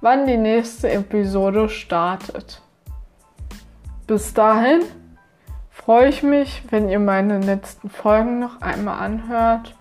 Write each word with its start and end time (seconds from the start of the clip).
wann 0.00 0.26
die 0.26 0.36
nächste 0.36 0.90
Episode 0.90 1.68
startet. 1.68 2.62
Bis 4.08 4.34
dahin 4.34 4.80
freue 5.70 6.08
ich 6.08 6.24
mich, 6.24 6.64
wenn 6.70 6.88
ihr 6.88 6.98
meine 6.98 7.38
letzten 7.38 7.90
Folgen 7.90 8.40
noch 8.40 8.60
einmal 8.60 8.98
anhört 8.98 9.76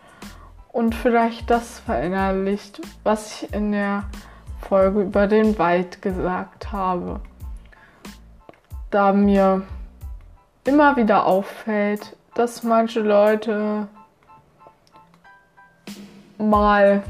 und 0.71 0.93
vielleicht 0.93 1.49
das 1.49 1.79
verinnerlicht, 1.79 2.81
was 3.03 3.43
ich 3.43 3.53
in 3.53 3.71
der 3.71 4.03
Folge 4.61 5.01
über 5.01 5.25
den 5.25 5.57
Wald 5.57 6.03
gesagt 6.03 6.71
habe. 6.71 7.21
Da 8.91 9.13
mir 9.13 9.63
immer 10.63 10.95
wieder 10.95 11.25
auffällt, 11.25 12.15
dass 12.33 12.63
manche 12.63 13.01
Leute 13.01 13.87
mal 16.37 17.03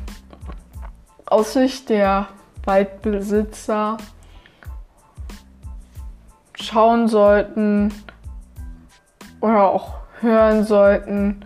aus 1.26 1.54
Sicht 1.54 1.90
der 1.90 2.28
Waldbesitzer 2.66 3.98
schauen 6.56 7.08
sollten 7.08 7.94
oder 9.42 9.70
auch 9.70 10.00
hören 10.22 10.66
sollten, 10.66 11.46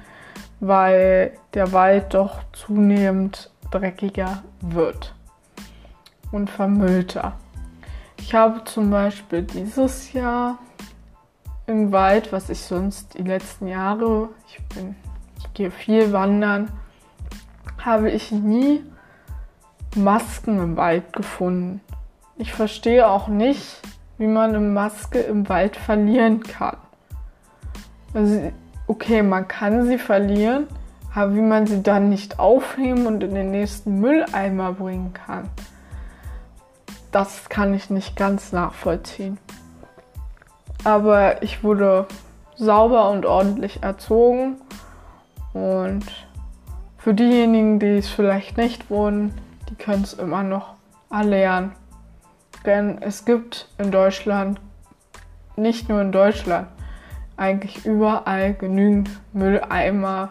weil 0.59 1.37
der 1.53 1.71
Wald 1.71 2.13
doch 2.13 2.39
zunehmend 2.53 3.51
dreckiger 3.69 4.43
wird 4.61 5.13
und 6.31 6.49
vermüllter. 6.49 7.33
Ich 8.17 8.33
habe 8.33 8.63
zum 8.63 8.89
Beispiel 8.89 9.43
dieses 9.43 10.13
Jahr 10.13 10.57
im 11.65 11.91
Wald, 11.91 12.31
was 12.31 12.49
ich 12.49 12.61
sonst 12.61 13.17
die 13.17 13.23
letzten 13.23 13.67
Jahre, 13.67 14.29
ich 14.47 14.61
bin, 14.75 14.95
ich 15.37 15.53
gehe 15.53 15.71
viel 15.71 16.11
wandern, 16.11 16.71
habe 17.83 18.11
ich 18.11 18.31
nie 18.31 18.83
Masken 19.95 20.59
im 20.59 20.77
Wald 20.77 21.13
gefunden. 21.13 21.81
Ich 22.37 22.53
verstehe 22.53 23.07
auch 23.07 23.27
nicht, 23.27 23.79
wie 24.17 24.27
man 24.27 24.49
eine 24.49 24.59
Maske 24.59 25.19
im 25.19 25.47
Wald 25.49 25.75
verlieren 25.75 26.41
kann. 26.41 26.77
Also, 28.13 28.51
okay, 28.87 29.21
man 29.23 29.47
kann 29.47 29.85
sie 29.85 29.97
verlieren, 29.97 30.67
aber 31.13 31.35
wie 31.35 31.41
man 31.41 31.67
sie 31.67 31.81
dann 31.81 32.09
nicht 32.09 32.39
aufnehmen 32.39 33.05
und 33.05 33.23
in 33.23 33.35
den 33.35 33.51
nächsten 33.51 33.99
Mülleimer 33.99 34.73
bringen 34.73 35.13
kann, 35.13 35.49
das 37.11 37.47
kann 37.49 37.73
ich 37.73 37.89
nicht 37.89 38.15
ganz 38.15 38.51
nachvollziehen 38.51 39.37
aber 40.83 41.41
ich 41.43 41.63
wurde 41.63 42.07
sauber 42.55 43.09
und 43.09 43.25
ordentlich 43.25 43.83
erzogen. 43.83 44.57
Und 45.53 46.05
für 46.97 47.13
diejenigen, 47.13 47.79
die 47.79 47.97
es 47.97 48.09
vielleicht 48.09 48.57
nicht 48.57 48.89
wurden, 48.89 49.33
die 49.69 49.75
können 49.75 50.03
es 50.03 50.13
immer 50.13 50.43
noch 50.43 50.75
erlernen. 51.11 51.73
Denn 52.65 53.01
es 53.01 53.25
gibt 53.25 53.67
in 53.77 53.91
Deutschland, 53.91 54.59
nicht 55.55 55.89
nur 55.89 56.01
in 56.01 56.11
Deutschland, 56.11 56.67
eigentlich 57.35 57.85
überall 57.85 58.53
genügend 58.53 59.09
Mülleimer, 59.33 60.29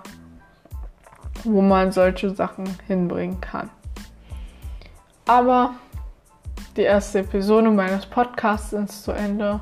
wo 1.45 1.61
man 1.61 1.93
solche 1.93 2.31
Sachen 2.31 2.65
hinbringen 2.87 3.41
kann. 3.41 3.71
Aber 5.27 5.75
die 6.77 6.83
erste 6.83 7.21
Episode 7.21 7.71
meines 7.71 8.07
Podcasts 8.07 8.73
ist 8.73 9.05
zu 9.05 9.13
Ende. 9.13 9.61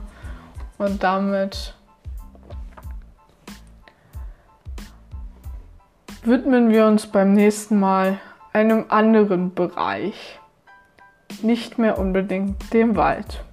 Und 0.80 1.02
damit 1.02 1.74
widmen 6.22 6.70
wir 6.70 6.86
uns 6.86 7.06
beim 7.06 7.34
nächsten 7.34 7.78
Mal 7.78 8.18
einem 8.54 8.86
anderen 8.88 9.52
Bereich. 9.52 10.40
Nicht 11.42 11.76
mehr 11.76 11.98
unbedingt 11.98 12.72
dem 12.72 12.96
Wald. 12.96 13.44